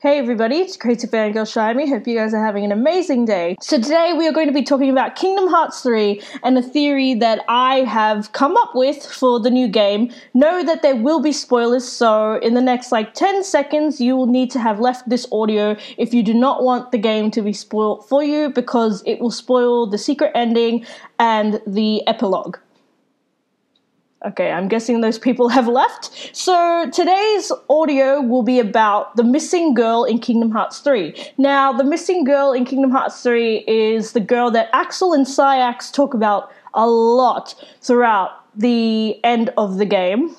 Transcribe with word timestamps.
Hey 0.00 0.20
everybody, 0.20 0.58
it's 0.58 0.76
Crazy 0.76 1.08
Fangirl 1.08 1.42
Shyami. 1.42 1.88
Hope 1.88 2.06
you 2.06 2.16
guys 2.16 2.32
are 2.32 2.44
having 2.44 2.64
an 2.64 2.70
amazing 2.70 3.24
day. 3.24 3.56
So 3.60 3.80
today 3.80 4.14
we 4.16 4.28
are 4.28 4.32
going 4.32 4.46
to 4.46 4.52
be 4.52 4.62
talking 4.62 4.90
about 4.90 5.16
Kingdom 5.16 5.48
Hearts 5.48 5.80
3 5.80 6.22
and 6.44 6.56
a 6.56 6.62
theory 6.62 7.14
that 7.14 7.44
I 7.48 7.80
have 7.80 8.30
come 8.30 8.56
up 8.56 8.76
with 8.76 9.04
for 9.04 9.40
the 9.40 9.50
new 9.50 9.66
game. 9.66 10.12
Know 10.34 10.62
that 10.62 10.82
there 10.82 10.94
will 10.94 11.18
be 11.20 11.32
spoilers, 11.32 11.84
so 11.84 12.36
in 12.36 12.54
the 12.54 12.60
next 12.60 12.92
like 12.92 13.12
10 13.14 13.42
seconds 13.42 14.00
you 14.00 14.14
will 14.14 14.28
need 14.28 14.52
to 14.52 14.60
have 14.60 14.78
left 14.78 15.08
this 15.08 15.26
audio 15.32 15.76
if 15.96 16.14
you 16.14 16.22
do 16.22 16.32
not 16.32 16.62
want 16.62 16.92
the 16.92 16.98
game 16.98 17.32
to 17.32 17.42
be 17.42 17.52
spoiled 17.52 18.08
for 18.08 18.22
you 18.22 18.50
because 18.50 19.02
it 19.04 19.18
will 19.18 19.32
spoil 19.32 19.84
the 19.84 19.98
secret 19.98 20.30
ending 20.36 20.86
and 21.18 21.60
the 21.66 22.06
epilogue. 22.06 22.56
Okay, 24.26 24.50
I'm 24.50 24.66
guessing 24.66 25.00
those 25.00 25.18
people 25.18 25.48
have 25.58 25.68
left. 25.68 26.36
So 26.36 26.90
today's 26.92 27.52
audio 27.70 28.20
will 28.20 28.42
be 28.42 28.58
about 28.58 29.14
the 29.16 29.22
missing 29.22 29.74
girl 29.74 30.04
in 30.04 30.18
Kingdom 30.18 30.50
Hearts 30.50 30.80
3. 30.80 31.14
Now, 31.38 31.72
the 31.72 31.84
missing 31.84 32.24
girl 32.24 32.52
in 32.52 32.64
Kingdom 32.64 32.90
Hearts 32.90 33.22
3 33.22 33.64
is 33.68 34.12
the 34.12 34.20
girl 34.20 34.50
that 34.50 34.70
Axel 34.72 35.12
and 35.12 35.24
Saïx 35.24 35.92
talk 35.92 36.14
about 36.14 36.50
a 36.74 36.86
lot 36.86 37.54
throughout 37.80 38.44
the 38.56 39.24
end 39.24 39.52
of 39.56 39.78
the 39.78 39.86
game. 39.86 40.34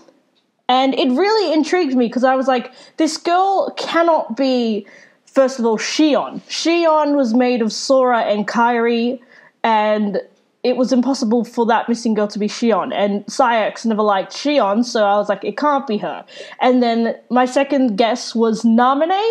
And 0.68 0.94
it 0.94 1.10
really 1.10 1.54
intrigued 1.54 1.96
me 1.96 2.08
because 2.08 2.26
I 2.26 2.36
was 2.36 2.48
like, 2.48 2.74
this 2.98 3.16
girl 3.16 3.74
cannot 3.78 4.36
be, 4.36 4.86
first 5.26 5.58
of 5.58 5.66
all, 5.66 5.78
Xion. 5.78 6.42
Xion 6.50 7.16
was 7.16 7.34
made 7.34 7.62
of 7.62 7.72
Sora 7.72 8.24
and 8.24 8.46
Kairi, 8.46 9.20
and 9.64 10.22
it 10.64 10.76
was 10.76 10.92
impossible 10.92 11.46
for 11.46 11.66
that 11.68 11.88
missing 11.88 12.14
girl 12.14 12.28
to 12.28 12.40
be 12.40 12.48
Xion. 12.48 12.94
And 12.94 13.26
Saïx 13.28 13.86
never 13.86 14.02
liked 14.02 14.34
Xion, 14.34 14.84
so 14.84 15.06
I 15.06 15.16
was 15.16 15.30
like, 15.30 15.44
it 15.44 15.58
can't 15.58 15.88
be 15.88 15.98
her. 15.98 16.26
And 16.60 16.84
then 16.84 17.16
my 17.30 17.46
second 17.46 17.96
guess 17.96 18.36
was 18.36 18.64
Naminé, 18.64 19.26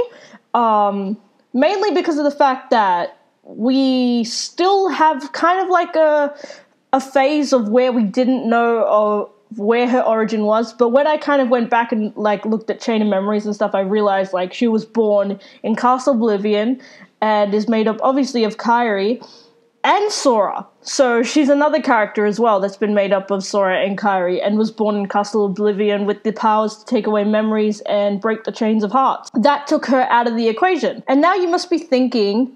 um, 0.55 1.17
mainly 1.53 1.91
because 1.93 2.17
of 2.19 2.25
the 2.25 2.31
fact 2.31 2.71
that 2.71 3.19
we 3.45 4.25
still 4.25 4.89
have 4.89 5.33
kind 5.33 5.61
of 5.61 5.69
like 5.69 5.97
a 5.97 6.35
a 6.95 7.01
phase 7.01 7.53
of 7.53 7.69
where 7.69 7.93
we 7.93 8.03
didn't 8.03 8.49
know 8.49 8.85
of 8.87 9.31
where 9.59 9.89
her 9.89 10.01
origin 10.01 10.45
was. 10.45 10.73
But 10.73 10.89
when 10.89 11.07
I 11.07 11.19
kind 11.19 11.43
of 11.43 11.49
went 11.49 11.69
back 11.69 11.93
and 11.93 12.17
like 12.17 12.45
looked 12.47 12.71
at 12.71 12.81
Chain 12.81 13.03
of 13.03 13.09
Memories 13.09 13.45
and 13.45 13.55
stuff, 13.55 13.75
I 13.75 13.81
realized 13.81 14.33
like 14.33 14.55
she 14.55 14.69
was 14.69 14.87
born 14.87 15.39
in 15.63 15.77
Castle 15.77 16.15
Oblivion 16.15 16.81
and 17.21 17.53
is 17.53 17.69
made 17.69 17.89
up 17.89 17.99
obviously 18.03 18.45
of 18.45 18.57
Kairi 18.57 19.23
and 19.89 20.13
Sora. 20.13 20.67
So 20.83 21.23
she's 21.23 21.49
another 21.49 21.81
character 21.81 22.27
as 22.27 22.39
well 22.39 22.61
that's 22.61 22.77
been 22.77 22.93
made 22.93 23.11
up 23.11 23.31
of 23.31 23.43
Sora 23.43 23.83
and 23.83 23.97
Kairi 23.97 24.39
and 24.47 24.59
was 24.59 24.71
born 24.71 24.97
in 24.97 25.09
Castle 25.09 25.47
Oblivion 25.47 26.05
with 26.05 26.25
the 26.25 26.33
powers 26.33 26.77
to 26.77 26.85
take 26.85 27.07
away 27.07 27.25
memories 27.25 27.81
and 27.87 28.21
break 28.21 28.45
the 28.45 28.53
chains 28.53 28.85
of 28.85 28.93
hearts. 28.93 29.31
That 29.33 29.67
took 29.67 29.87
her 29.87 30.03
out 30.11 30.29
of 30.29 30.37
the 30.37 30.47
equation. 30.47 31.03
And 31.09 31.23
now 31.23 31.35
you 31.35 31.49
must 31.49 31.71
be 31.71 31.79
thinking 31.79 32.55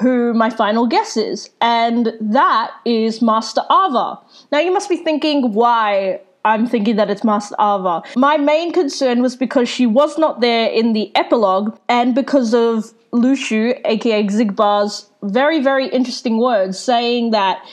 who 0.00 0.34
my 0.34 0.50
final 0.50 0.88
guess 0.88 1.16
is, 1.16 1.48
and 1.60 2.12
that 2.20 2.72
is 2.84 3.22
Master 3.22 3.62
Ava. 3.70 4.18
Now 4.50 4.58
you 4.58 4.72
must 4.72 4.88
be 4.88 4.96
thinking 4.96 5.52
why 5.52 6.20
I'm 6.44 6.66
thinking 6.66 6.96
that 6.96 7.08
it's 7.08 7.22
Master 7.22 7.54
Ava. 7.60 8.02
My 8.16 8.36
main 8.36 8.72
concern 8.72 9.22
was 9.22 9.36
because 9.36 9.68
she 9.68 9.86
was 9.86 10.18
not 10.18 10.40
there 10.40 10.68
in 10.68 10.92
the 10.92 11.14
epilogue 11.14 11.78
and 11.88 12.16
because 12.16 12.52
of 12.52 12.92
Luxu, 13.14 13.80
aka 13.84 14.24
Xigbar's 14.26 15.08
very, 15.22 15.62
very 15.62 15.86
interesting 15.88 16.38
words 16.38 16.78
saying 16.78 17.30
that 17.30 17.64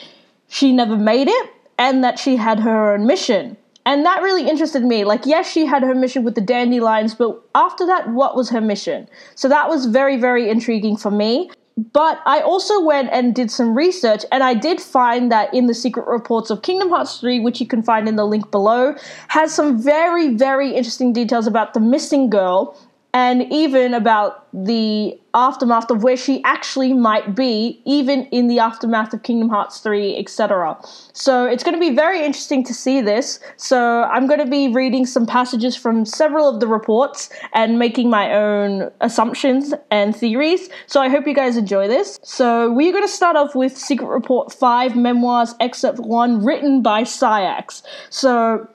she 0.48 0.72
never 0.72 0.96
made 0.96 1.28
it 1.28 1.50
and 1.80 2.04
that 2.04 2.20
she 2.20 2.36
had 2.36 2.60
her 2.60 2.94
own 2.94 3.08
mission. 3.08 3.58
And 3.84 4.06
that 4.06 4.22
really 4.22 4.48
interested 4.48 4.84
me. 4.84 5.04
Like, 5.04 5.26
yes, 5.26 5.52
she 5.52 5.66
had 5.66 5.82
her 5.82 5.96
mission 5.96 6.24
with 6.24 6.36
the 6.36 6.42
dandelions, 6.42 7.16
but 7.16 7.42
after 7.56 7.88
that, 7.88 8.10
what 8.10 8.36
was 8.36 8.52
her 8.52 8.62
mission? 8.62 9.10
So 9.34 9.50
that 9.50 9.68
was 9.68 9.88
very, 9.88 10.18
very 10.18 10.48
intriguing 10.48 10.96
for 10.96 11.10
me. 11.10 11.50
But 11.94 12.20
I 12.26 12.42
also 12.42 12.80
went 12.84 13.10
and 13.12 13.34
did 13.34 13.50
some 13.50 13.74
research, 13.74 14.24
and 14.32 14.44
I 14.44 14.54
did 14.54 14.80
find 14.80 15.32
that 15.32 15.52
in 15.52 15.66
the 15.66 15.74
secret 15.74 16.06
reports 16.06 16.52
of 16.52 16.62
Kingdom 16.62 16.90
Hearts 16.90 17.20
3, 17.20 17.40
which 17.40 17.60
you 17.60 17.66
can 17.66 17.82
find 17.82 18.08
in 18.08 18.18
the 18.18 18.26
link 18.26 18.52
below, 18.52 18.94
has 19.30 19.52
some 19.52 19.82
very, 19.82 20.36
very 20.36 20.76
interesting 20.76 21.12
details 21.12 21.48
about 21.48 21.74
the 21.74 21.80
missing 21.80 22.30
girl 22.30 22.78
and 23.14 23.52
even 23.52 23.94
about 23.94 24.48
the 24.54 25.20
aftermath 25.34 25.90
of 25.90 26.04
where 26.04 26.18
she 26.18 26.42
actually 26.44 26.94
might 26.94 27.36
be, 27.36 27.82
even 27.86 28.26
in 28.28 28.48
the 28.48 28.60
aftermath 28.60 29.14
of 29.14 29.24
Kingdom 29.24 29.50
Hearts 29.50 29.80
3, 29.80 30.18
etc. 30.18 30.78
So 31.14 31.46
it's 31.46 31.64
going 31.64 31.74
to 31.74 31.80
be 31.80 31.96
very 31.96 32.24
interesting 32.24 32.64
to 32.66 32.74
see 32.74 33.02
this. 33.02 33.40
So 33.58 34.04
I'm 34.04 34.28
going 34.28 34.40
to 34.40 34.46
be 34.46 34.70
reading 34.70 35.06
some 35.06 35.26
passages 35.26 35.76
from 35.76 36.06
several 36.06 36.48
of 36.50 36.60
the 36.60 36.68
reports 36.68 37.30
and 37.54 37.80
making 37.80 38.10
my 38.10 38.34
own 38.34 38.92
assumptions 39.02 39.74
and 39.90 40.16
theories. 40.16 40.70
So 40.88 41.02
I 41.02 41.10
hope 41.10 41.28
you 41.28 41.34
guys 41.34 41.58
enjoy 41.58 41.88
this. 41.88 42.20
So 42.24 42.72
we're 42.72 42.92
going 42.92 43.06
to 43.06 43.12
start 43.12 43.36
off 43.36 43.56
with 43.56 43.78
Secret 43.78 44.08
Report 44.08 44.52
5 44.52 44.96
Memoirs 44.96 45.56
Excerpt 45.60 46.00
1, 46.00 46.46
written 46.46 46.82
by 46.82 47.04
Saïx. 47.04 47.84
So 48.10 48.68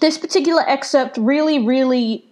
this 0.00 0.16
particular 0.16 0.62
excerpt 0.68 1.18
really, 1.18 1.58
really 1.58 2.24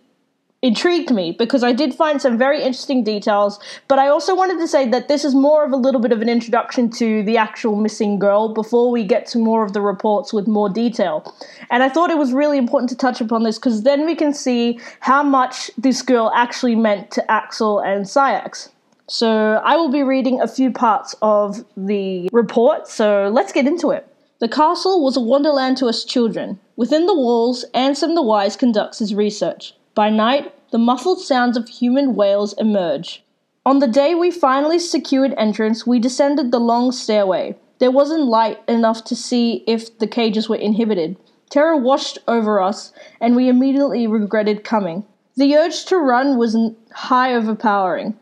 intrigued 0.63 1.11
me 1.11 1.33
because 1.33 1.65
I 1.65 1.73
did 1.73 1.95
find 1.95 2.21
some 2.21 2.37
very 2.37 2.59
interesting 2.59 3.03
details, 3.03 3.59
but 3.89 3.99
I 3.99 4.09
also 4.09 4.35
wanted 4.35 4.59
to 4.59 4.69
say 4.69 4.87
that 4.91 5.09
this 5.09 5.25
is 5.25 5.35
more 5.35 5.65
of 5.65 5.73
a 5.73 5.77
little 5.77 6.01
bit 6.01 6.13
of 6.13 6.21
an 6.21 6.29
introduction 6.29 6.91
to 6.93 7.23
the 7.23 7.39
actual 7.39 7.77
missing 7.77 8.19
girl 8.19 8.53
before 8.53 8.91
we 8.91 9.05
get 9.05 9.27
to 9.29 9.39
more 9.39 9.65
of 9.65 9.73
the 9.73 9.81
reports 9.81 10.33
with 10.35 10.47
more 10.47 10.69
detail. 10.69 11.35
And 11.71 11.83
I 11.83 11.89
thought 11.89 12.11
it 12.11 12.19
was 12.19 12.35
really 12.35 12.59
important 12.59 12.91
to 12.91 12.97
touch 12.97 13.23
upon 13.23 13.43
this 13.43 13.59
because 13.59 13.85
then 13.85 14.05
we 14.05 14.15
can 14.15 14.35
see 14.35 14.79
how 15.01 15.23
much 15.23 15.71
this 15.79 16.03
girl 16.03 16.31
actually 16.35 16.77
meant 16.77 17.11
to 17.13 17.31
Axel 17.31 17.81
and 17.81 18.05
Saïx. 18.05 18.69
So 19.07 19.61
I 19.65 19.77
will 19.77 19.91
be 19.91 20.03
reading 20.03 20.41
a 20.41 20.47
few 20.47 20.71
parts 20.71 21.17
of 21.23 21.65
the 21.77 22.29
report, 22.33 22.87
so 22.87 23.29
let's 23.33 23.53
get 23.53 23.67
into 23.67 23.91
it. 23.91 24.07
The 24.41 24.49
castle 24.49 25.03
was 25.03 25.17
a 25.17 25.21
wonderland 25.21 25.79
to 25.79 25.87
us 25.87 26.05
children. 26.05 26.61
Within 26.77 27.07
the 27.07 27.15
walls, 27.15 27.65
Ansem 27.75 28.15
the 28.15 28.23
Wise 28.23 28.57
conducts 28.57 29.01
his 29.01 29.15
research. 29.15 29.75
By 30.01 30.09
night, 30.09 30.55
the 30.71 30.79
muffled 30.79 31.21
sounds 31.21 31.59
of 31.59 31.69
human 31.69 32.15
wails 32.15 32.55
emerge. 32.55 33.23
On 33.67 33.81
the 33.81 33.87
day 33.87 34.15
we 34.15 34.31
finally 34.31 34.79
secured 34.79 35.35
entrance, 35.37 35.87
we 35.87 35.99
descended 35.99 36.51
the 36.51 36.59
long 36.59 36.91
stairway. 36.91 37.59
There 37.81 37.91
wasn't 37.91 38.25
light 38.25 38.63
enough 38.67 39.05
to 39.05 39.15
see 39.15 39.63
if 39.67 39.99
the 39.99 40.07
cages 40.07 40.49
were 40.49 40.57
inhibited. 40.57 41.19
Terror 41.51 41.77
washed 41.77 42.17
over 42.27 42.63
us, 42.63 42.95
and 43.21 43.37
we 43.37 43.51
immediately 43.51 44.07
regretted 44.07 44.65
coming. 44.65 45.05
The 45.37 45.55
urge 45.55 45.85
to 45.85 45.99
run 45.99 46.39
was 46.39 46.57
high 46.95 47.35
overpowering, 47.35 48.19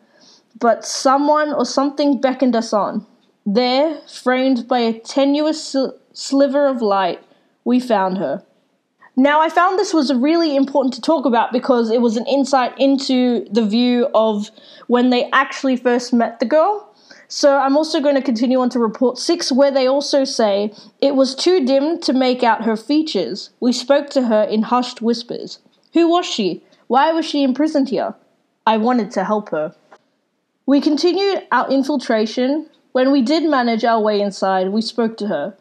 but 0.58 0.84
someone 0.84 1.52
or 1.52 1.64
something 1.64 2.20
beckoned 2.20 2.56
us 2.56 2.72
on. 2.72 3.06
There, 3.46 4.00
framed 4.08 4.66
by 4.66 4.80
a 4.80 4.98
tenuous 4.98 5.76
sliver 6.12 6.66
of 6.66 6.82
light, 6.82 7.22
we 7.64 7.78
found 7.78 8.18
her. 8.18 8.42
Now, 9.18 9.40
I 9.40 9.48
found 9.48 9.76
this 9.76 9.92
was 9.92 10.14
really 10.14 10.54
important 10.54 10.94
to 10.94 11.00
talk 11.00 11.26
about 11.26 11.50
because 11.50 11.90
it 11.90 12.00
was 12.00 12.16
an 12.16 12.24
insight 12.28 12.72
into 12.78 13.44
the 13.50 13.66
view 13.66 14.08
of 14.14 14.52
when 14.86 15.10
they 15.10 15.28
actually 15.32 15.76
first 15.76 16.12
met 16.12 16.38
the 16.38 16.46
girl. 16.46 16.94
So, 17.26 17.58
I'm 17.58 17.76
also 17.76 18.00
going 18.00 18.14
to 18.14 18.22
continue 18.22 18.60
on 18.60 18.70
to 18.70 18.78
report 18.78 19.18
six, 19.18 19.50
where 19.50 19.72
they 19.72 19.88
also 19.88 20.22
say 20.22 20.72
it 21.00 21.16
was 21.16 21.34
too 21.34 21.66
dim 21.66 21.98
to 22.02 22.12
make 22.12 22.44
out 22.44 22.62
her 22.62 22.76
features. 22.76 23.50
We 23.58 23.72
spoke 23.72 24.08
to 24.10 24.28
her 24.28 24.44
in 24.44 24.62
hushed 24.62 25.02
whispers. 25.02 25.58
Who 25.94 26.08
was 26.08 26.24
she? 26.24 26.62
Why 26.86 27.10
was 27.10 27.26
she 27.26 27.42
imprisoned 27.42 27.88
here? 27.88 28.14
I 28.68 28.76
wanted 28.76 29.10
to 29.10 29.24
help 29.24 29.48
her. 29.48 29.74
We 30.64 30.80
continued 30.80 31.44
our 31.50 31.68
infiltration. 31.68 32.70
When 32.92 33.10
we 33.10 33.22
did 33.22 33.50
manage 33.50 33.84
our 33.84 34.00
way 34.00 34.20
inside, 34.20 34.68
we 34.68 34.80
spoke 34.80 35.16
to 35.16 35.26
her. 35.26 35.56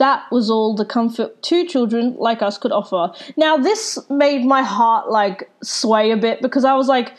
That 0.00 0.24
was 0.32 0.48
all 0.48 0.74
the 0.74 0.86
comfort 0.86 1.42
two 1.42 1.66
children 1.66 2.16
like 2.18 2.40
us 2.40 2.56
could 2.56 2.72
offer. 2.72 3.12
Now, 3.36 3.58
this 3.58 3.98
made 4.08 4.46
my 4.46 4.62
heart 4.62 5.10
like 5.10 5.50
sway 5.62 6.10
a 6.10 6.16
bit 6.16 6.40
because 6.40 6.64
I 6.64 6.74
was 6.74 6.88
like, 6.88 7.12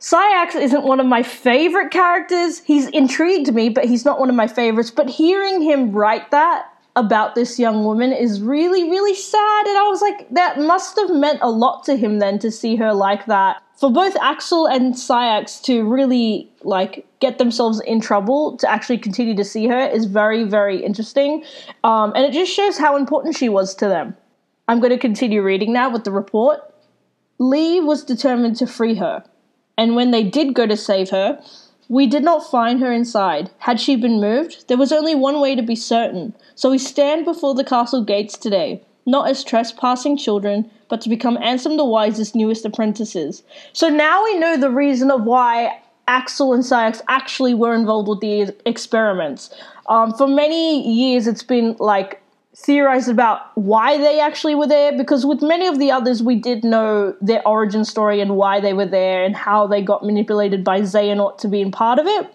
Saïx 0.00 0.56
isn't 0.60 0.84
one 0.84 0.98
of 0.98 1.06
my 1.06 1.22
favorite 1.22 1.92
characters. 1.92 2.58
He's 2.58 2.88
intrigued 2.88 3.54
me, 3.54 3.68
but 3.68 3.84
he's 3.84 4.04
not 4.04 4.18
one 4.18 4.28
of 4.28 4.34
my 4.34 4.48
favorites. 4.48 4.90
But 4.90 5.08
hearing 5.08 5.62
him 5.62 5.92
write 5.92 6.32
that 6.32 6.66
about 6.98 7.34
this 7.34 7.58
young 7.58 7.84
woman 7.84 8.12
is 8.12 8.42
really, 8.42 8.90
really 8.90 9.14
sad. 9.14 9.66
And 9.66 9.78
I 9.78 9.88
was 9.88 10.02
like, 10.02 10.28
that 10.30 10.58
must 10.58 10.98
have 10.98 11.10
meant 11.10 11.38
a 11.40 11.50
lot 11.50 11.84
to 11.84 11.96
him 11.96 12.18
then 12.18 12.38
to 12.40 12.50
see 12.50 12.76
her 12.76 12.92
like 12.92 13.26
that 13.26 13.62
for 13.78 13.92
both 13.92 14.16
Axel 14.20 14.66
and 14.66 14.94
Saïx 14.94 15.62
to 15.62 15.88
really 15.88 16.50
like 16.62 17.06
get 17.20 17.38
themselves 17.38 17.80
in 17.80 18.00
trouble 18.00 18.56
to 18.56 18.68
actually 18.68 18.98
continue 18.98 19.36
to 19.36 19.44
see 19.44 19.68
her 19.68 19.86
is 19.86 20.04
very 20.06 20.42
very 20.42 20.84
interesting, 20.84 21.44
um, 21.84 22.12
and 22.16 22.24
it 22.24 22.32
just 22.32 22.52
shows 22.52 22.76
how 22.76 22.96
important 22.96 23.36
she 23.36 23.48
was 23.48 23.74
to 23.76 23.86
them. 23.86 24.16
I'm 24.66 24.80
going 24.80 24.90
to 24.90 24.98
continue 24.98 25.42
reading 25.42 25.72
now 25.72 25.90
with 25.90 26.04
the 26.04 26.10
report. 26.10 26.60
Lee 27.38 27.80
was 27.80 28.04
determined 28.04 28.56
to 28.56 28.66
free 28.66 28.96
her, 28.96 29.24
and 29.76 29.94
when 29.94 30.10
they 30.10 30.24
did 30.24 30.54
go 30.54 30.66
to 30.66 30.76
save 30.76 31.10
her, 31.10 31.40
we 31.88 32.06
did 32.06 32.22
not 32.22 32.50
find 32.50 32.80
her 32.80 32.92
inside. 32.92 33.50
Had 33.58 33.80
she 33.80 33.96
been 33.96 34.20
moved? 34.20 34.68
There 34.68 34.76
was 34.76 34.92
only 34.92 35.14
one 35.14 35.40
way 35.40 35.54
to 35.54 35.62
be 35.62 35.74
certain, 35.74 36.34
so 36.54 36.70
we 36.70 36.78
stand 36.78 37.24
before 37.24 37.54
the 37.54 37.64
castle 37.64 38.04
gates 38.04 38.36
today. 38.36 38.82
not 39.08 39.28
as 39.28 39.42
trespassing 39.42 40.18
children, 40.18 40.70
but 40.88 41.00
to 41.00 41.08
become 41.08 41.38
Ansem 41.38 41.78
the 41.78 41.84
Wise's 41.84 42.34
newest 42.34 42.64
apprentices. 42.66 43.42
So 43.72 43.88
now 43.88 44.22
we 44.22 44.38
know 44.38 44.56
the 44.56 44.70
reason 44.70 45.10
of 45.10 45.24
why 45.24 45.80
Axel 46.06 46.52
and 46.52 46.62
Saïx 46.62 47.00
actually 47.08 47.54
were 47.54 47.74
involved 47.74 48.08
with 48.08 48.20
the 48.20 48.54
experiments. 48.66 49.50
Um, 49.88 50.12
for 50.12 50.28
many 50.28 50.86
years, 50.86 51.26
it's 51.26 51.42
been 51.42 51.74
like 51.80 52.22
theorized 52.60 53.08
about 53.08 53.56
why 53.56 53.96
they 53.96 54.18
actually 54.18 54.54
were 54.54 54.66
there 54.66 54.96
because 54.96 55.24
with 55.24 55.42
many 55.42 55.68
of 55.68 55.78
the 55.78 55.92
others 55.92 56.22
we 56.24 56.34
did 56.34 56.64
know 56.64 57.14
their 57.20 57.46
origin 57.46 57.84
story 57.84 58.20
and 58.20 58.36
why 58.36 58.58
they 58.58 58.72
were 58.72 58.86
there 58.86 59.24
and 59.24 59.36
how 59.36 59.66
they 59.66 59.80
got 59.80 60.04
manipulated 60.04 60.64
by 60.64 60.80
Xehanort 60.80 61.38
to 61.38 61.48
being 61.48 61.70
part 61.70 62.00
of 62.00 62.06
it. 62.06 62.26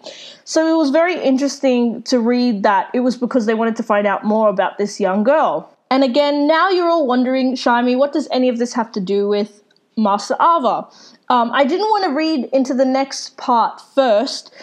So 0.44 0.66
it 0.66 0.78
was 0.78 0.90
very 0.90 1.22
interesting 1.22 2.02
to 2.04 2.18
read 2.18 2.62
that 2.62 2.88
it 2.94 3.00
was 3.00 3.18
because 3.18 3.44
they 3.44 3.54
wanted 3.54 3.76
to 3.76 3.82
find 3.82 4.06
out 4.06 4.24
more 4.24 4.48
about 4.48 4.78
this 4.78 4.98
young 4.98 5.24
girl. 5.24 5.70
And 5.90 6.02
again, 6.02 6.46
now 6.46 6.70
you're 6.70 6.88
all 6.88 7.06
wondering, 7.06 7.54
Shyami, 7.54 7.96
what 7.96 8.12
does 8.12 8.26
any 8.32 8.48
of 8.48 8.58
this 8.58 8.72
have 8.72 8.90
to 8.92 9.00
do 9.00 9.28
with 9.28 9.62
Master 9.96 10.34
Ava? 10.34 10.88
Um, 11.28 11.50
I 11.52 11.64
didn't 11.64 11.86
want 11.86 12.04
to 12.04 12.10
read 12.10 12.44
into 12.52 12.74
the 12.74 12.84
next 12.84 13.36
part 13.36 13.80
first 13.94 14.54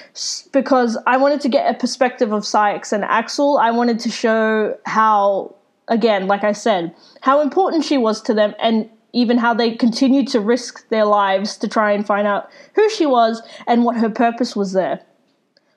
because 0.51 0.97
I 1.07 1.17
wanted 1.17 1.41
to 1.41 1.49
get 1.49 1.73
a 1.73 1.77
perspective 1.77 2.31
of 2.31 2.43
Saïx 2.43 2.91
and 2.91 3.03
Axel. 3.03 3.57
I 3.57 3.71
wanted 3.71 3.99
to 3.99 4.09
show 4.09 4.77
how, 4.85 5.55
again, 5.87 6.27
like 6.27 6.43
I 6.43 6.51
said, 6.51 6.93
how 7.21 7.41
important 7.41 7.85
she 7.85 7.97
was 7.97 8.21
to 8.23 8.33
them 8.33 8.53
and 8.59 8.89
even 9.13 9.37
how 9.37 9.53
they 9.53 9.71
continued 9.75 10.27
to 10.29 10.39
risk 10.39 10.87
their 10.89 11.05
lives 11.05 11.57
to 11.57 11.67
try 11.67 11.91
and 11.91 12.05
find 12.05 12.27
out 12.27 12.49
who 12.75 12.89
she 12.89 13.05
was 13.05 13.41
and 13.67 13.83
what 13.83 13.97
her 13.97 14.09
purpose 14.09 14.55
was 14.55 14.73
there. 14.73 15.01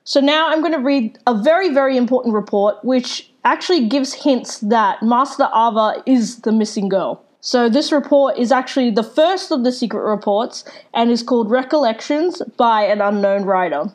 So 0.05 0.19
now 0.19 0.49
I'm 0.49 0.61
going 0.61 0.73
to 0.73 0.79
read 0.79 1.17
a 1.25 1.33
very, 1.33 1.73
very 1.73 1.97
important 1.97 2.35
report 2.35 2.83
which 2.83 3.31
actually 3.43 3.87
gives 3.87 4.13
hints 4.13 4.59
that 4.59 5.01
Master 5.01 5.49
Ava 5.55 6.03
is 6.05 6.41
the 6.41 6.51
missing 6.51 6.89
girl. 6.89 7.24
So, 7.45 7.69
this 7.69 7.91
report 7.91 8.39
is 8.39 8.51
actually 8.51 8.89
the 8.89 9.03
first 9.03 9.51
of 9.51 9.63
the 9.63 9.71
secret 9.71 10.01
reports 10.01 10.63
and 10.95 11.11
is 11.11 11.21
called 11.21 11.51
Recollections 11.51 12.41
by 12.57 12.85
an 12.85 13.01
Unknown 13.01 13.45
Writer. 13.45 13.93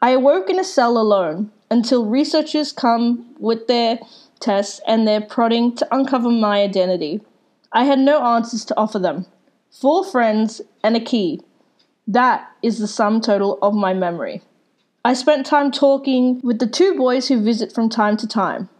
I 0.00 0.12
awoke 0.12 0.48
in 0.48 0.58
a 0.58 0.64
cell 0.64 0.96
alone 0.96 1.52
until 1.70 2.06
researchers 2.06 2.72
come 2.72 3.26
with 3.38 3.66
their 3.66 3.98
tests 4.40 4.80
and 4.86 5.06
their 5.06 5.20
prodding 5.20 5.76
to 5.76 5.94
uncover 5.94 6.30
my 6.30 6.62
identity. 6.62 7.20
I 7.72 7.84
had 7.84 7.98
no 7.98 8.24
answers 8.24 8.64
to 8.64 8.76
offer 8.78 8.98
them. 8.98 9.26
Four 9.70 10.02
friends 10.02 10.62
and 10.82 10.96
a 10.96 11.00
key. 11.00 11.42
That 12.06 12.50
is 12.62 12.78
the 12.78 12.88
sum 12.88 13.20
total 13.20 13.58
of 13.60 13.74
my 13.74 13.92
memory. 13.92 14.40
I 15.04 15.12
spent 15.12 15.44
time 15.44 15.72
talking 15.72 16.40
with 16.42 16.58
the 16.58 16.66
two 16.66 16.94
boys 16.94 17.28
who 17.28 17.44
visit 17.44 17.70
from 17.70 17.90
time 17.90 18.16
to 18.16 18.26
time. 18.26 18.70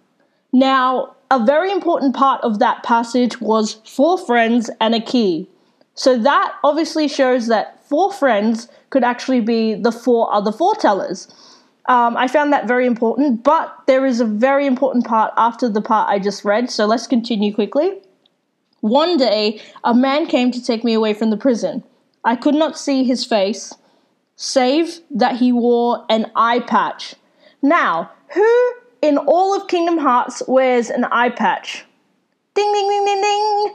Now, 0.50 1.16
a 1.32 1.42
very 1.42 1.72
important 1.72 2.14
part 2.14 2.44
of 2.44 2.58
that 2.58 2.82
passage 2.82 3.40
was 3.40 3.80
four 3.86 4.18
friends 4.18 4.70
and 4.82 4.94
a 4.94 5.00
key. 5.00 5.48
So 5.94 6.18
that 6.18 6.54
obviously 6.62 7.08
shows 7.08 7.46
that 7.46 7.82
four 7.88 8.12
friends 8.12 8.68
could 8.90 9.02
actually 9.02 9.40
be 9.40 9.74
the 9.74 9.92
four 9.92 10.32
other 10.32 10.52
foretellers. 10.52 11.32
Um, 11.86 12.18
I 12.18 12.28
found 12.28 12.52
that 12.52 12.68
very 12.68 12.86
important, 12.86 13.42
but 13.42 13.74
there 13.86 14.04
is 14.04 14.20
a 14.20 14.26
very 14.26 14.66
important 14.66 15.06
part 15.06 15.32
after 15.38 15.70
the 15.70 15.80
part 15.80 16.10
I 16.10 16.18
just 16.18 16.44
read, 16.44 16.70
so 16.70 16.84
let's 16.84 17.06
continue 17.06 17.52
quickly. 17.52 18.02
One 18.80 19.16
day, 19.16 19.62
a 19.84 19.94
man 19.94 20.26
came 20.26 20.50
to 20.50 20.62
take 20.62 20.84
me 20.84 20.92
away 20.92 21.14
from 21.14 21.30
the 21.30 21.38
prison. 21.38 21.82
I 22.24 22.36
could 22.36 22.54
not 22.54 22.78
see 22.78 23.04
his 23.04 23.24
face, 23.24 23.72
save 24.36 25.00
that 25.10 25.36
he 25.36 25.50
wore 25.50 26.04
an 26.10 26.30
eye 26.36 26.60
patch. 26.60 27.14
Now, 27.62 28.10
who 28.34 28.72
in 29.02 29.18
all 29.18 29.54
of 29.54 29.68
Kingdom 29.68 29.98
Hearts 29.98 30.42
wears 30.48 30.88
an 30.88 31.04
eye 31.04 31.28
patch. 31.28 31.84
Ding 32.54 32.72
ding 32.72 32.88
ding 32.88 33.04
ding 33.04 33.20
ding. 33.20 33.74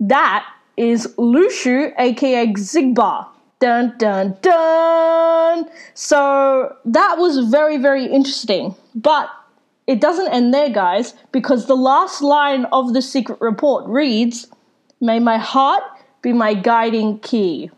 That 0.00 0.46
is 0.76 1.06
Luxu, 1.18 1.92
aka 1.98 2.46
Xigbar. 2.46 3.26
Dun 3.58 3.94
dun 3.98 4.38
dun. 4.40 5.68
So 5.92 6.74
that 6.86 7.18
was 7.18 7.50
very 7.50 7.76
very 7.76 8.06
interesting, 8.06 8.74
but 8.94 9.28
it 9.86 10.00
doesn't 10.00 10.32
end 10.32 10.54
there, 10.54 10.70
guys, 10.70 11.14
because 11.32 11.66
the 11.66 11.76
last 11.76 12.22
line 12.22 12.64
of 12.66 12.94
the 12.94 13.02
secret 13.02 13.40
report 13.40 13.84
reads, 13.86 14.46
"May 15.00 15.18
my 15.18 15.36
heart 15.36 15.82
be 16.22 16.32
my 16.32 16.54
guiding 16.54 17.18
key." 17.18 17.70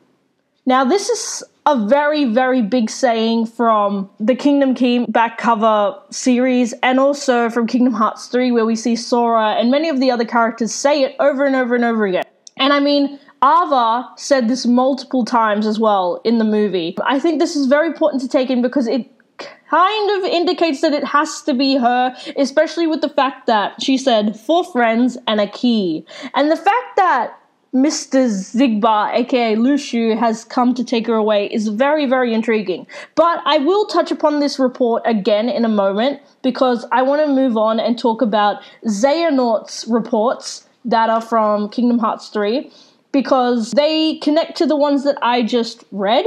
Now 0.66 0.84
this 0.84 1.08
is 1.08 1.42
a 1.66 1.86
very, 1.86 2.24
very 2.24 2.60
big 2.60 2.90
saying 2.90 3.46
from 3.46 4.10
the 4.18 4.34
Kingdom 4.34 4.74
Key 4.74 5.06
back 5.06 5.38
cover 5.38 5.96
series 6.10 6.74
and 6.82 6.98
also 6.98 7.48
from 7.50 7.66
Kingdom 7.66 7.92
Hearts 7.92 8.26
3, 8.26 8.50
where 8.50 8.66
we 8.66 8.74
see 8.74 8.96
Sora 8.96 9.52
and 9.52 9.70
many 9.70 9.88
of 9.88 10.00
the 10.00 10.10
other 10.10 10.24
characters 10.24 10.74
say 10.74 11.02
it 11.02 11.14
over 11.20 11.46
and 11.46 11.54
over 11.54 11.74
and 11.74 11.84
over 11.84 12.06
again. 12.06 12.24
And 12.56 12.72
I 12.72 12.80
mean, 12.80 13.18
Ava 13.44 14.08
said 14.16 14.48
this 14.48 14.66
multiple 14.66 15.24
times 15.24 15.66
as 15.66 15.78
well 15.78 16.20
in 16.24 16.38
the 16.38 16.44
movie. 16.44 16.96
I 17.04 17.18
think 17.18 17.38
this 17.38 17.56
is 17.56 17.66
very 17.66 17.86
important 17.86 18.22
to 18.22 18.28
take 18.28 18.50
in 18.50 18.62
because 18.62 18.86
it 18.86 19.08
kind 19.38 20.18
of 20.18 20.30
indicates 20.30 20.80
that 20.82 20.92
it 20.92 21.04
has 21.04 21.42
to 21.42 21.54
be 21.54 21.76
her, 21.76 22.14
especially 22.36 22.86
with 22.86 23.00
the 23.00 23.08
fact 23.08 23.46
that 23.46 23.82
she 23.82 23.96
said 23.96 24.38
four 24.38 24.64
friends 24.64 25.16
and 25.26 25.40
a 25.40 25.46
key. 25.46 26.04
And 26.34 26.50
the 26.50 26.56
fact 26.56 26.96
that 26.96 27.34
Mr. 27.74 28.28
Xigbar, 28.28 29.14
aka 29.14 29.56
Luxu, 29.56 30.18
has 30.18 30.44
come 30.44 30.74
to 30.74 30.84
take 30.84 31.06
her 31.06 31.14
away 31.14 31.46
is 31.46 31.68
very, 31.68 32.04
very 32.04 32.34
intriguing. 32.34 32.86
But 33.14 33.40
I 33.46 33.58
will 33.58 33.86
touch 33.86 34.10
upon 34.10 34.40
this 34.40 34.58
report 34.58 35.02
again 35.06 35.48
in 35.48 35.64
a 35.64 35.70
moment 35.70 36.20
because 36.42 36.84
I 36.92 37.00
want 37.00 37.26
to 37.26 37.32
move 37.32 37.56
on 37.56 37.80
and 37.80 37.98
talk 37.98 38.20
about 38.20 38.62
Xehanort's 38.84 39.86
reports 39.88 40.68
that 40.84 41.08
are 41.08 41.22
from 41.22 41.70
Kingdom 41.70 41.98
Hearts 41.98 42.28
3 42.28 42.70
because 43.10 43.70
they 43.70 44.18
connect 44.18 44.58
to 44.58 44.66
the 44.66 44.76
ones 44.76 45.04
that 45.04 45.16
I 45.22 45.42
just 45.42 45.84
read 45.92 46.26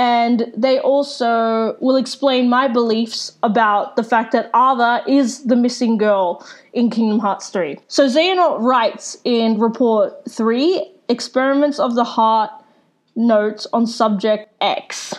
and 0.00 0.50
they 0.56 0.78
also 0.78 1.76
will 1.80 1.96
explain 1.96 2.48
my 2.48 2.66
beliefs 2.66 3.36
about 3.42 3.96
the 3.96 4.02
fact 4.02 4.32
that 4.32 4.46
Ava 4.56 5.04
is 5.06 5.44
the 5.44 5.54
missing 5.54 5.98
girl 5.98 6.42
in 6.72 6.88
Kingdom 6.88 7.18
Hearts 7.18 7.50
3. 7.50 7.78
So 7.86 8.06
Xehanort 8.08 8.62
writes 8.62 9.18
in 9.24 9.58
Report 9.60 10.14
3 10.26 10.90
Experiments 11.10 11.78
of 11.78 11.96
the 11.96 12.04
Heart 12.04 12.50
notes 13.14 13.66
on 13.74 13.86
subject 13.86 14.50
X. 14.62 15.12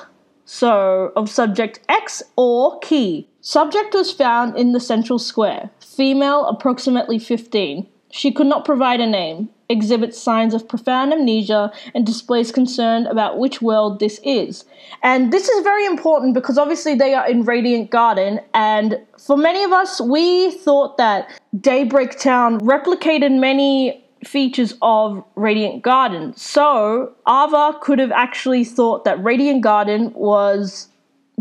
So, 0.45 1.13
of 1.15 1.29
subject 1.29 1.79
X 1.87 2.23
or 2.35 2.79
key. 2.79 3.29
Subject 3.41 3.93
was 3.93 4.11
found 4.11 4.57
in 4.57 4.71
the 4.71 4.79
central 4.79 5.19
square. 5.19 5.69
Female, 5.79 6.47
approximately 6.47 7.19
15. 7.19 7.87
She 8.09 8.31
could 8.31 8.47
not 8.47 8.65
provide 8.65 8.99
a 8.99 9.07
name 9.07 9.49
exhibits 9.71 10.19
signs 10.19 10.53
of 10.53 10.67
profound 10.67 11.13
amnesia 11.13 11.71
and 11.95 12.05
displays 12.05 12.51
concern 12.51 13.07
about 13.07 13.39
which 13.39 13.61
world 13.61 13.99
this 13.99 14.19
is. 14.23 14.65
And 15.01 15.31
this 15.31 15.47
is 15.49 15.63
very 15.63 15.85
important 15.85 16.33
because 16.33 16.57
obviously 16.57 16.95
they 16.95 17.13
are 17.13 17.27
in 17.29 17.43
Radiant 17.43 17.89
Garden, 17.89 18.39
and 18.53 18.99
for 19.17 19.37
many 19.37 19.63
of 19.63 19.71
us, 19.71 20.01
we 20.01 20.51
thought 20.51 20.97
that 20.97 21.29
Daybreak 21.59 22.19
Town 22.19 22.59
replicated 22.59 23.39
many 23.39 24.03
features 24.25 24.75
of 24.81 25.23
Radiant 25.35 25.81
Garden. 25.81 26.35
So 26.35 27.13
Ava 27.27 27.77
could 27.81 27.99
have 27.99 28.11
actually 28.11 28.63
thought 28.63 29.03
that 29.05 29.23
Radiant 29.23 29.61
Garden 29.63 30.11
was 30.13 30.89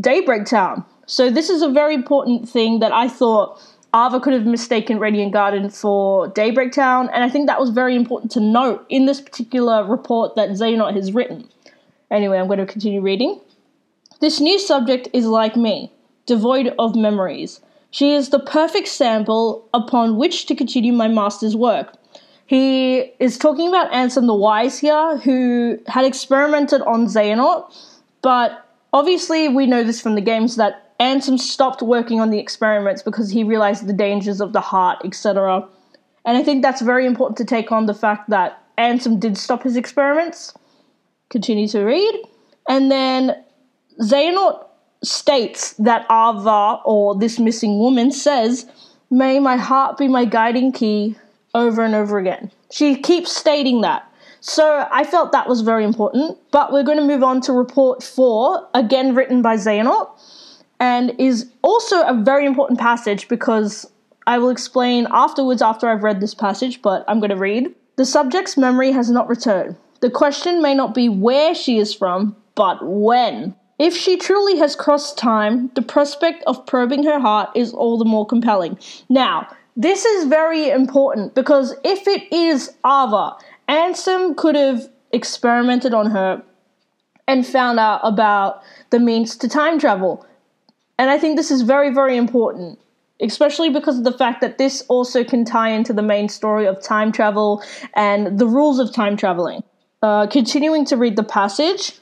Daybreak 0.01 0.47
Town. 0.47 0.85
So 1.07 1.29
this 1.29 1.51
is 1.51 1.61
a 1.61 1.69
very 1.69 1.95
important 1.95 2.49
thing 2.49 2.79
that 2.79 2.93
I 2.93 3.09
thought 3.09 3.61
Ava 3.95 4.21
could 4.21 4.33
have 4.33 4.47
mistaken 4.47 4.99
Radiant 4.99 5.33
Garden 5.33 5.69
for 5.69 6.29
Daybreak 6.29 6.73
Town, 6.73 7.11
and 7.13 7.25
I 7.25 7.29
think 7.29 7.47
that 7.47 7.59
was 7.59 7.71
very 7.71 7.97
important 7.97 8.31
to 8.33 8.41
note 8.41 8.87
in 8.89 9.07
this 9.07 9.21
particular 9.21 9.85
report 9.85 10.37
that 10.37 10.51
Xehanort 10.51 10.95
has 10.95 11.13
written. 11.13 11.49
Anyway, 12.11 12.39
I'm 12.39 12.47
going 12.47 12.61
to 12.61 12.67
continue 12.67 13.01
reading. 13.01 13.41
This 14.21 14.41
new 14.41 14.59
subject 14.59 15.09
is 15.13 15.27
like 15.27 15.57
me, 15.57 15.93
devoid 16.27 16.75
of 16.79 16.95
memories. 16.95 17.61
She 17.91 18.15
is 18.15 18.29
the 18.29 18.39
perfect 18.39 18.87
sample 18.87 19.69
upon 19.75 20.17
which 20.17 20.47
to 20.47 20.55
continue 20.55 20.93
my 20.93 21.09
master's 21.09 21.57
work. 21.57 21.97
He 22.47 23.13
is 23.19 23.39
talking 23.39 23.69
about 23.69 23.91
Ansem 23.91 24.27
the 24.27 24.35
Wise 24.35 24.79
here, 24.79 25.19
who 25.19 25.79
had 25.87 26.05
experimented 26.05 26.83
on 26.83 27.07
Xehanort, 27.07 27.73
but 28.23 28.67
obviously 28.93 29.49
we 29.49 29.67
know 29.67 29.83
this 29.83 30.01
from 30.01 30.15
the 30.15 30.21
games 30.21 30.57
that 30.57 30.90
Ansem 31.01 31.39
stopped 31.39 31.81
working 31.81 32.21
on 32.21 32.31
the 32.31 32.39
experiments 32.39 33.03
because 33.03 33.31
he 33.31 33.43
realized 33.43 33.87
the 33.87 33.93
dangers 33.93 34.41
of 34.41 34.53
the 34.53 34.61
heart, 34.61 34.99
etc. 35.05 35.67
And 36.27 36.37
I 36.37 36.43
think 36.43 36.63
that's 36.63 36.83
very 36.83 37.07
important 37.07 37.39
to 37.39 37.45
take 37.45 37.73
on 37.73 37.87
the 37.87 37.95
fact 37.95 38.29
that 38.29 38.63
Ansem 38.77 39.19
did 39.19 39.39
stop 39.39 39.63
his 39.63 39.77
experiments. 39.77 40.53
Continue 41.31 41.69
to 41.69 41.81
read. 41.85 42.23
And 42.69 42.91
then 42.91 43.43
Xehanort 44.03 44.67
states 45.03 45.73
that 45.75 46.05
Ava, 46.11 46.81
or 46.85 47.15
this 47.19 47.39
missing 47.39 47.79
woman, 47.79 48.13
says, 48.13 48.67
May 49.11 49.41
my 49.41 49.57
heart 49.57 49.97
be 49.97 50.07
my 50.07 50.27
guiding 50.27 50.71
key 50.71 51.17
over 51.55 51.83
and 51.83 51.95
over 51.95 52.19
again. 52.19 52.51
She 52.71 52.97
keeps 52.97 53.35
stating 53.35 53.81
that. 53.81 54.07
So 54.41 54.87
I 54.91 55.05
felt 55.05 55.33
that 55.33 55.49
was 55.49 55.63
very 55.63 55.85
important. 55.85 56.39
But 56.51 56.73
we're 56.73 56.85
going 56.85 56.99
to 56.99 57.05
move 57.05 57.23
on 57.23 57.41
to 57.43 57.53
report 57.53 58.03
four, 58.03 58.69
again 58.75 59.15
written 59.15 59.41
by 59.41 59.57
Xehanort 59.57 60.11
and 60.81 61.15
is 61.19 61.51
also 61.63 62.03
a 62.03 62.15
very 62.15 62.47
important 62.47 62.81
passage 62.81 63.29
because 63.29 63.91
I 64.27 64.39
will 64.39 64.51
explain 64.51 65.07
afterwards 65.11 65.63
after 65.63 65.89
I've 65.89 66.03
read 66.03 66.21
this 66.21 66.35
passage, 66.35 66.83
but 66.83 67.05
I'm 67.07 67.21
going 67.21 67.31
to 67.31 67.37
read. 67.37 67.75
The 67.97 68.07
subject's 68.07 68.57
memory 68.57 68.91
has 68.93 69.11
not 69.11 69.29
returned. 69.29 69.77
The 70.01 70.11
question 70.11 70.63
may 70.63 70.75
not 70.75 70.95
be 70.95 71.09
where 71.09 71.55
she 71.55 71.79
is 71.79 71.95
from, 71.95 72.35
but 72.55 72.79
when. 72.83 73.55
If 73.79 73.95
she 73.97 74.17
truly 74.17 74.59
has 74.59 74.77
crossed 74.77 75.19
time, 75.19 75.71
the 75.75 75.83
prospect 75.83 76.43
of 76.47 76.67
probing 76.67 77.05
her 77.05 77.21
heart 77.21 77.51
is 77.55 77.73
all 77.73 77.99
the 77.99 78.05
more 78.05 78.27
compelling. 78.27 78.79
Now, 79.09 79.49
this 79.77 80.05
is 80.05 80.29
very 80.29 80.69
important 80.69 81.35
because 81.35 81.75
if 81.85 82.07
it 82.07 82.31
is 82.33 82.71
Ava, 82.85 83.37
Ansem 83.69 84.37
could 84.37 84.55
have 84.55 84.89
experimented 85.13 85.95
on 85.95 86.11
her 86.11 86.43
and 87.27 87.47
found 87.47 87.79
out 87.79 88.01
about 88.03 88.63
the 88.91 88.99
means 88.99 89.37
to 89.37 89.49
time 89.49 89.79
travel. 89.79 90.27
And 91.01 91.09
I 91.09 91.19
think 91.19 91.37
this 91.37 91.51
is 91.51 91.63
very, 91.63 91.95
very 91.95 92.19
important, 92.19 92.79
especially 93.23 93.71
because 93.71 93.97
of 93.97 94.05
the 94.05 94.13
fact 94.13 94.43
that 94.43 94.59
this 94.59 94.85
also 94.89 95.25
can 95.25 95.47
tie 95.47 95.71
into 95.71 95.95
the 95.95 96.03
main 96.03 96.29
story 96.29 96.67
of 96.67 96.83
time 96.83 97.11
travel 97.11 97.63
and 97.95 98.39
the 98.39 98.47
rules 98.47 98.79
of 98.79 98.93
time 98.93 99.17
traveling. 99.17 99.63
Uh, 100.03 100.27
continuing 100.27 100.85
to 100.85 100.99
read 100.99 101.17
the 101.17 101.23
passage, 101.23 101.99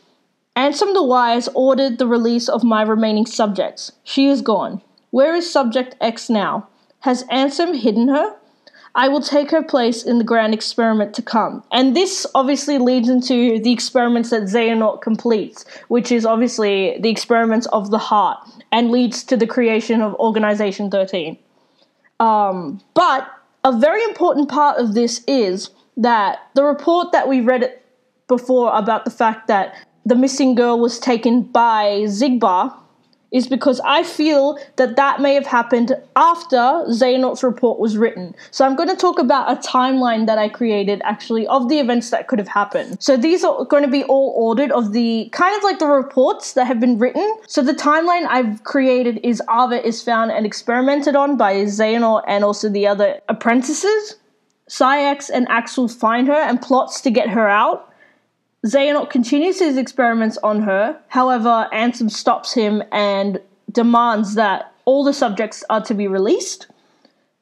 Ansem 0.57 0.95
the 0.95 1.05
Wise 1.05 1.49
ordered 1.55 1.99
the 1.99 2.09
release 2.09 2.49
of 2.49 2.65
my 2.65 2.83
remaining 2.83 3.25
subjects. 3.25 3.93
She 4.03 4.27
is 4.27 4.43
gone. 4.43 4.83
Where 5.11 5.37
is 5.37 5.49
Subject 5.49 5.95
X 6.01 6.29
now? 6.29 6.67
Has 7.03 7.23
Ansem 7.27 7.79
hidden 7.79 8.09
her? 8.09 8.35
I 8.95 9.09
will 9.09 9.21
take 9.21 9.51
her 9.51 9.63
place 9.63 10.03
in 10.03 10.19
the 10.19 10.25
grand 10.25 10.55
experiment 10.55 11.15
to 11.15 11.23
come. 11.23 11.63
And 11.73 11.95
this 11.95 12.27
obviously 12.35 12.79
leads 12.79 13.09
into 13.09 13.61
the 13.61 13.73
experiments 13.73 14.31
that 14.31 14.43
Xehanort 14.43 15.03
completes, 15.03 15.65
which 15.89 16.11
is 16.11 16.25
obviously 16.25 16.99
the 17.01 17.11
experiments 17.11 17.67
of 17.67 17.91
the 17.91 17.99
heart, 17.99 18.39
and 18.73 18.91
leads 18.91 19.25
to 19.25 19.37
the 19.37 19.47
creation 19.47 20.01
of 20.01 20.15
Organization 20.15 20.91
13. 20.91 21.39
Um, 22.21 22.81
but 22.95 23.31
a 23.65 23.79
very 23.79 24.03
important 24.05 24.49
part 24.49 24.79
of 24.79 24.95
this 24.95 25.23
is 25.27 25.71
that 25.97 26.39
the 26.55 26.65
report 26.65 27.13
that 27.13 27.29
we 27.29 27.41
read 27.41 27.79
before 28.29 28.73
about 28.75 29.05
the 29.05 29.11
fact 29.11 29.49
that 29.49 29.75
the 30.05 30.15
missing 30.15 30.55
girl 30.55 30.79
was 30.79 30.99
taken 30.99 31.43
by 31.43 32.03
Xigbar 32.07 32.75
is 33.31 33.47
because 33.47 33.81
I 33.81 34.03
feel 34.03 34.59
that 34.77 34.97
that 34.97 35.21
may 35.21 35.35
have 35.35 35.47
happened 35.47 35.95
after 36.17 36.57
Xehanort's 36.57 37.43
report 37.43 37.79
was 37.79 37.99
written. 37.99 38.35
So 38.51 38.65
I'm 38.65 38.75
going 38.75 38.89
to 38.89 38.97
talk 38.97 39.19
about 39.19 39.51
a 39.51 39.69
timeline 39.69 40.27
that 40.27 40.39
I 40.39 40.49
created 40.49 41.03
actually 41.05 41.47
of 41.49 41.69
the 41.69 41.79
events 41.79 42.11
that 42.11 42.29
could 42.29 42.39
have 42.39 42.49
happened. 42.49 42.97
So 43.03 43.17
these 43.17 43.45
are 43.45 43.65
going 43.67 43.83
to 43.83 43.91
be 43.91 44.05
all 44.05 44.33
ordered 44.37 44.73
of 44.73 44.93
the 44.93 45.29
kind 45.33 45.57
of 45.57 45.63
like 45.63 45.79
the 45.79 45.87
reports 45.87 46.55
that 46.55 46.67
have 46.67 46.81
been 46.81 46.99
written. 46.99 47.37
So 47.47 47.63
the 47.63 47.75
timeline 47.75 48.27
I've 48.27 48.65
created 48.65 49.21
is 49.23 49.43
Ava 49.51 49.87
is 49.87 50.03
found 50.03 50.31
and 50.31 50.47
experimented 50.47 51.15
on 51.15 51.37
by 51.37 51.55
Xehanort 51.55 52.25
and 52.27 52.45
also 52.45 52.69
the 52.69 52.87
other 52.87 53.21
apprentices. 53.29 54.17
Saïx 54.69 55.31
and 55.33 55.49
Axel 55.49 55.89
find 55.89 56.29
her 56.29 56.35
and 56.35 56.61
plots 56.61 57.01
to 57.03 57.11
get 57.11 57.29
her 57.31 57.49
out. 57.49 57.88
Xehanort 58.67 59.11
continues 59.11 59.61
his 59.61 59.77
experiments 59.77 60.37
on 60.39 60.63
her. 60.63 60.99
However, 61.09 61.69
Ansem 61.73 62.11
stops 62.11 62.53
him 62.53 62.83
and 62.91 63.41
demands 63.71 64.35
that 64.35 64.73
all 64.85 65.05
the 65.05 65.13
subjects 65.13 65.63
are 65.71 65.83
to 65.83 65.95
be 65.95 66.09
released. 66.09 66.67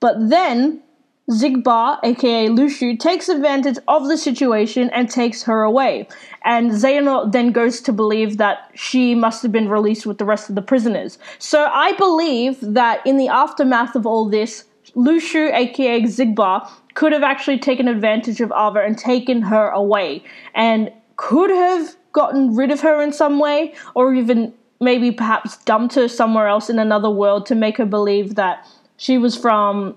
But 0.00 0.28
then 0.28 0.82
Xigbar, 1.30 1.98
aka 2.04 2.48
Luxu, 2.48 2.98
takes 2.98 3.28
advantage 3.30 3.78
of 3.88 4.08
the 4.08 4.18
situation 4.18 4.90
and 4.90 5.10
takes 5.10 5.42
her 5.44 5.62
away. 5.62 6.06
And 6.44 6.70
Xehanort 6.70 7.32
then 7.32 7.50
goes 7.50 7.80
to 7.80 7.92
believe 7.92 8.36
that 8.36 8.70
she 8.74 9.14
must 9.14 9.42
have 9.42 9.52
been 9.52 9.68
released 9.70 10.04
with 10.04 10.18
the 10.18 10.24
rest 10.26 10.50
of 10.50 10.54
the 10.54 10.62
prisoners. 10.62 11.18
So 11.38 11.70
I 11.72 11.92
believe 11.92 12.58
that 12.60 13.04
in 13.06 13.16
the 13.16 13.28
aftermath 13.28 13.96
of 13.96 14.06
all 14.06 14.28
this, 14.28 14.64
Luxu, 14.94 15.52
aka 15.52 16.02
Xigbar, 16.02 16.68
could 16.94 17.12
have 17.12 17.22
actually 17.22 17.58
taken 17.58 17.88
advantage 17.88 18.40
of 18.40 18.52
Ava 18.52 18.80
and 18.80 18.96
taken 18.96 19.42
her 19.42 19.68
away. 19.70 20.22
And 20.54 20.92
could 21.16 21.50
have 21.50 21.96
gotten 22.12 22.54
rid 22.54 22.70
of 22.70 22.80
her 22.80 23.02
in 23.02 23.12
some 23.12 23.38
way, 23.38 23.74
or 23.94 24.14
even 24.14 24.52
maybe 24.80 25.10
perhaps 25.10 25.56
dumped 25.64 25.94
her 25.94 26.08
somewhere 26.08 26.48
else 26.48 26.68
in 26.68 26.78
another 26.78 27.10
world 27.10 27.46
to 27.46 27.54
make 27.54 27.76
her 27.78 27.86
believe 27.86 28.34
that 28.34 28.66
she 28.98 29.18
was 29.18 29.36
from 29.36 29.96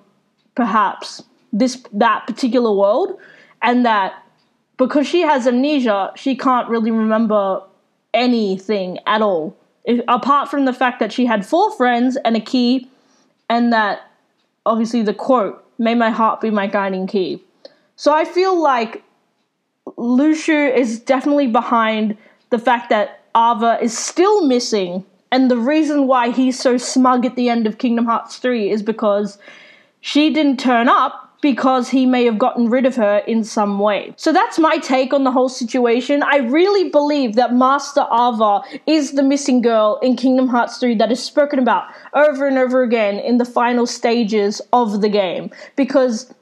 perhaps 0.55 1.23
this 1.51 1.83
that 1.93 2.27
particular 2.27 2.73
world, 2.73 3.17
and 3.61 3.85
that 3.85 4.23
because 4.77 5.07
she 5.07 5.21
has 5.21 5.47
amnesia, 5.47 6.11
she 6.15 6.35
can't 6.35 6.69
really 6.69 6.91
remember 6.91 7.61
anything 8.13 8.97
at 9.05 9.21
all. 9.21 9.55
If, 9.85 10.01
apart 10.07 10.49
from 10.49 10.65
the 10.65 10.73
fact 10.73 10.99
that 10.99 11.11
she 11.11 11.25
had 11.25 11.45
four 11.45 11.71
friends 11.75 12.17
and 12.23 12.35
a 12.37 12.39
key, 12.39 12.87
and 13.49 13.73
that 13.73 14.01
obviously 14.65 15.01
the 15.01 15.13
quote, 15.13 15.65
may 15.79 15.95
my 15.95 16.09
heart 16.09 16.41
be 16.41 16.49
my 16.49 16.67
guiding 16.67 17.07
key. 17.07 17.41
So 17.95 18.13
I 18.13 18.25
feel 18.25 18.61
like 18.61 19.03
Luxu 19.99 20.73
is 20.73 20.99
definitely 20.99 21.47
behind 21.47 22.17
the 22.51 22.57
fact 22.57 22.89
that 22.89 23.21
Ava 23.35 23.77
is 23.81 23.97
still 23.97 24.45
missing. 24.45 25.05
And 25.31 25.51
the 25.51 25.57
reason 25.57 26.07
why 26.07 26.31
he's 26.31 26.57
so 26.57 26.77
smug 26.77 27.25
at 27.25 27.35
the 27.35 27.49
end 27.49 27.67
of 27.67 27.77
Kingdom 27.77 28.05
Hearts 28.05 28.37
3 28.37 28.71
is 28.71 28.81
because 28.81 29.37
she 30.01 30.33
didn't 30.33 30.57
turn 30.57 30.87
up 30.87 31.25
because 31.41 31.89
he 31.89 32.05
may 32.05 32.25
have 32.25 32.39
gotten 32.39 32.69
rid 32.69 32.85
of 32.85 32.95
her 32.95 33.19
in 33.19 33.43
some 33.43 33.79
way. 33.79 34.13
So 34.17 34.33
that's 34.33 34.57
my 34.57 34.77
take 34.77 35.13
on 35.13 35.23
the 35.23 35.31
whole 35.31 35.49
situation. 35.49 36.23
I 36.23 36.37
really 36.37 36.89
believe 36.89 37.35
that 37.35 37.53
Master 37.53 38.05
Ava 38.11 38.61
is 38.87 39.11
the 39.11 39.23
missing 39.23 39.61
girl 39.61 39.99
in 40.01 40.15
Kingdom 40.15 40.47
Hearts 40.47 40.77
3 40.77 40.95
that 40.95 41.11
is 41.11 41.23
spoken 41.23 41.59
about 41.59 41.85
over 42.13 42.47
and 42.47 42.57
over 42.57 42.83
again 42.83 43.19
in 43.19 43.37
the 43.37 43.45
final 43.45 43.85
stages 43.85 44.61
of 44.73 45.01
the 45.01 45.09
game 45.09 45.51
because 45.75 46.33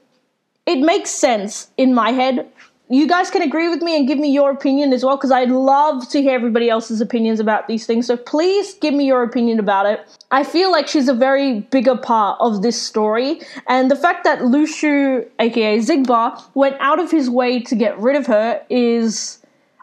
it 0.66 0.80
makes 0.80 1.10
sense 1.10 1.70
in 1.76 1.94
my 1.94 2.10
head 2.10 2.46
you 2.90 3.06
guys 3.06 3.30
can 3.30 3.42
agree 3.42 3.68
with 3.68 3.82
me 3.82 3.96
and 3.96 4.08
give 4.08 4.18
me 4.18 4.30
your 4.30 4.50
opinion 4.50 4.92
as 4.92 5.04
well 5.04 5.16
because 5.16 5.30
I'd 5.30 5.50
love 5.50 6.08
to 6.08 6.22
hear 6.22 6.34
everybody 6.34 6.70
else's 6.70 7.00
opinions 7.00 7.38
about 7.38 7.68
these 7.68 7.84
things. 7.84 8.06
So 8.06 8.16
please 8.16 8.74
give 8.74 8.94
me 8.94 9.06
your 9.06 9.22
opinion 9.22 9.58
about 9.58 9.86
it. 9.86 10.00
I 10.30 10.42
feel 10.42 10.70
like 10.70 10.88
she's 10.88 11.08
a 11.08 11.14
very 11.14 11.60
bigger 11.60 11.96
part 11.96 12.38
of 12.40 12.62
this 12.62 12.80
story, 12.80 13.40
and 13.66 13.90
the 13.90 13.96
fact 13.96 14.24
that 14.24 14.40
Luxu, 14.40 15.26
aka 15.38 15.78
Xigbar, 15.78 16.42
went 16.54 16.76
out 16.80 16.98
of 16.98 17.10
his 17.10 17.28
way 17.28 17.60
to 17.60 17.74
get 17.74 17.98
rid 17.98 18.16
of 18.16 18.26
her 18.26 18.62
is 18.70 19.38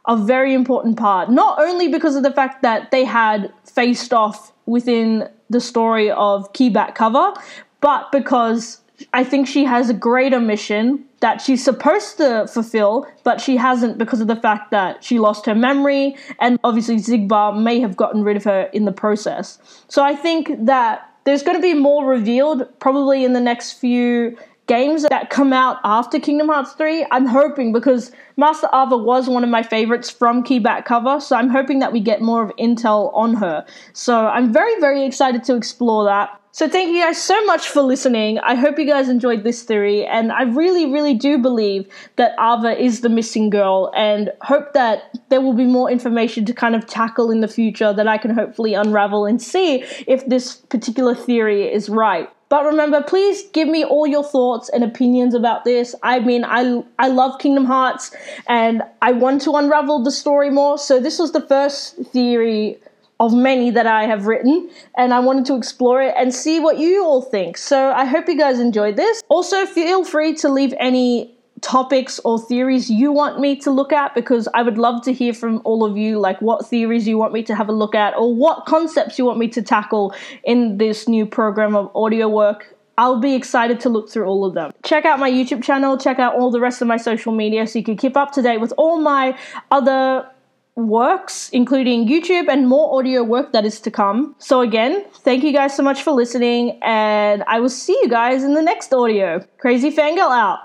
a 0.08 0.18
very 0.18 0.54
important 0.54 0.98
part. 0.98 1.30
Not 1.30 1.60
only 1.60 1.88
because 1.88 2.16
of 2.16 2.24
the 2.24 2.32
fact 2.32 2.62
that 2.62 2.92
they 2.92 3.06
had 3.06 3.52
faced 3.64 4.14
off 4.14 4.52
within 4.66 5.30
the 5.50 5.60
story 5.60 6.10
of 6.12 6.52
Keyback 6.54 6.96
cover, 6.96 7.34
but 7.82 8.12
because 8.12 8.82
I 9.14 9.24
think 9.24 9.48
she 9.48 9.66
has 9.66 9.90
a 9.90 9.94
greater 9.94 10.40
mission 10.40 11.06
that 11.25 11.41
she's 11.41 11.63
supposed 11.63 12.17
to 12.17 12.46
fulfill, 12.48 13.08
but 13.24 13.41
she 13.41 13.58
hasn't 13.58 13.98
because 13.98 14.22
of 14.22 14.27
the 14.27 14.36
fact 14.36 14.70
that 14.70 15.03
she 15.03 15.17
lost 15.17 15.44
her 15.48 15.55
memory, 15.55 16.15
and 16.39 16.60
obviously 16.63 16.98
Xigbar 16.98 17.60
may 17.60 17.79
have 17.79 17.98
gotten 17.98 18.22
rid 18.22 18.38
of 18.38 18.44
her 18.44 18.70
in 18.74 18.86
the 18.86 18.91
process. 18.91 19.58
So 19.88 20.03
I 20.03 20.15
think 20.15 20.51
that 20.67 21.12
there's 21.24 21.41
going 21.41 21.58
to 21.58 21.62
be 21.63 21.74
more 21.74 22.05
revealed 22.05 22.67
probably 22.77 23.25
in 23.25 23.34
the 23.34 23.41
next 23.41 23.72
few 23.79 24.38
games 24.67 25.03
that 25.03 25.29
come 25.29 25.53
out 25.53 25.77
after 25.84 26.19
Kingdom 26.19 26.48
Hearts 26.48 26.74
3. 26.74 27.05
I'm 27.12 27.25
hoping 27.25 27.72
because 27.72 28.12
Master 28.38 28.67
Ava 28.74 28.98
was 28.98 29.29
one 29.29 29.43
of 29.43 29.50
my 29.50 29.63
favorites 29.63 30.10
from 30.10 30.43
Keyback 30.43 30.86
cover, 30.86 31.19
so 31.19 31.36
I'm 31.36 31.50
hoping 31.50 31.79
that 31.79 31.93
we 31.93 32.00
get 32.00 32.22
more 32.22 32.43
of 32.43 32.55
intel 32.57 33.13
on 33.13 33.36
her. 33.36 33.65
So 33.93 34.27
I'm 34.27 34.51
very, 34.51 34.79
very 34.79 35.05
excited 35.05 35.43
to 35.45 35.55
explore 35.55 36.05
that. 36.05 36.41
So 36.51 36.69
thank 36.69 36.95
you 36.95 37.01
guys 37.01 37.22
so 37.22 37.43
much 37.45 37.67
for 37.67 37.81
listening. 37.81 38.39
I 38.39 38.55
hope 38.55 38.79
you 38.79 38.86
guys 38.86 39.10
enjoyed 39.10 39.43
this 39.43 39.63
theory, 39.63 40.05
and 40.05 40.31
I 40.31 40.43
really, 40.43 40.86
really 40.86 41.13
do 41.13 41.38
believe 41.38 41.86
that 42.15 42.31
Ava 42.39 42.81
is 42.81 43.01
the 43.01 43.10
missing 43.10 43.50
girl, 43.50 43.91
and 43.93 44.31
hope 44.41 44.72
that 44.72 45.19
there 45.27 45.41
will 45.41 45.53
be 45.53 45.65
more 45.65 45.91
information 45.91 46.45
to 46.45 46.53
kind 46.53 46.74
of 46.74 46.88
tackle 46.88 47.29
in 47.29 47.41
the 47.41 47.50
future 47.50 47.91
that 47.91 48.07
I 48.07 48.17
can 48.17 48.34
hopefully 48.34 48.74
unravel 48.74 49.25
and 49.25 49.41
see 49.41 49.84
if 50.07 50.25
this 50.27 50.55
particular 50.55 51.13
theory 51.13 51.63
is 51.72 51.89
right. 51.89 52.29
But 52.50 52.66
remember, 52.66 53.02
please 53.02 53.44
give 53.54 53.68
me 53.68 53.84
all 53.84 54.06
your 54.06 54.24
thoughts 54.24 54.70
and 54.70 54.84
opinions 54.84 55.34
about 55.34 55.64
this. 55.64 55.96
I 56.04 56.20
mean, 56.20 56.44
I 56.46 56.84
I 57.00 57.08
love 57.08 57.40
Kingdom 57.40 57.66
Hearts, 57.66 58.16
and 58.48 58.84
I 59.02 59.12
want 59.14 59.42
to 59.44 59.56
unravel 59.56 60.04
the 60.04 60.12
story 60.12 60.50
more. 60.50 60.78
So 60.78 61.00
this 61.00 61.18
was 61.18 61.32
the 61.32 61.42
first 61.42 61.98
theory 62.14 62.78
of 63.20 63.34
many 63.34 63.72
that 63.72 63.88
I 63.88 64.04
have 64.04 64.28
written, 64.28 64.70
and 64.98 65.14
I 65.14 65.20
wanted 65.20 65.46
to 65.46 65.56
explore 65.56 66.02
it 66.02 66.14
and 66.18 66.34
see 66.34 66.60
what 66.60 66.78
you 66.78 67.04
all 67.04 67.22
think. 67.22 67.58
So 67.58 67.92
I 67.92 68.06
hope 68.06 68.28
you 68.28 68.38
guys 68.38 68.60
enjoyed 68.60 68.96
this. 68.96 69.22
Also, 69.30 69.66
feel 69.66 70.04
free 70.04 70.36
to 70.36 70.50
leave 70.50 70.74
any 70.80 71.35
topics 71.62 72.20
or 72.26 72.40
theories 72.40 72.90
you 72.90 73.12
want 73.12 73.40
me 73.40 73.56
to 73.56 73.72
look 73.72 73.94
at 73.94 74.14
because 74.14 74.48
I 74.54 74.62
would 74.62 74.78
love 74.78 75.04
to 75.04 75.14
hear 75.14 75.34
from 75.34 75.62
all 75.64 75.86
of 75.86 75.98
you 75.98 76.20
like 76.20 76.42
what 76.42 76.68
theories 76.68 77.08
you 77.08 77.18
want 77.18 77.34
me 77.34 77.44
to 77.44 77.56
have 77.56 77.70
a 77.70 77.72
look 77.72 77.96
at 77.96 78.16
or 78.16 78.34
what 78.34 78.66
concepts 78.66 79.18
you 79.18 79.26
want 79.26 79.40
me 79.40 79.48
to 79.50 79.62
tackle 79.62 80.14
in 80.44 80.78
this 80.78 81.08
new 81.08 81.26
program 81.26 81.76
of 81.76 81.90
audio 81.96 82.28
work. 82.28 82.76
I'll 82.98 83.20
be 83.20 83.36
excited 83.36 83.80
to 83.82 83.90
look 83.90 84.10
through 84.10 84.26
all 84.26 84.46
of 84.46 84.54
them. 84.54 84.72
Check 84.84 85.06
out 85.06 85.20
my 85.20 85.30
YouTube 85.30 85.64
channel, 85.64 85.98
check 85.98 86.20
out 86.20 86.36
all 86.36 86.52
the 86.52 86.62
rest 86.62 86.82
of 86.82 86.88
my 86.88 86.98
social 86.98 87.34
media 87.34 87.68
so 87.68 87.80
you 87.80 87.86
can 87.86 87.98
keep 87.98 88.16
up 88.16 88.32
to 88.34 88.42
date 88.42 88.62
with 88.62 88.74
all 88.78 89.02
my 89.02 89.38
other 89.72 90.30
works, 90.76 91.50
including 91.50 92.08
YouTube 92.08 92.48
and 92.50 92.68
more 92.68 92.98
audio 92.98 93.24
work 93.24 93.54
that 93.54 93.66
is 93.66 93.80
to 93.82 93.92
come. 93.92 94.36
So, 94.40 94.62
again, 94.62 95.06
thank 95.14 95.44
you 95.44 95.54
guys 95.54 95.76
so 95.76 95.84
much 95.84 96.04
for 96.04 96.12
listening, 96.12 96.80
and 96.84 97.44
I 97.48 97.60
will 97.60 97.70
see 97.70 97.98
you 98.04 98.10
guys 98.10 98.44
in 98.44 98.54
the 98.54 98.62
next 98.62 98.94
audio. 98.94 99.46
Crazy 99.58 99.90
Fangirl 99.90 100.32
out. 100.32 100.60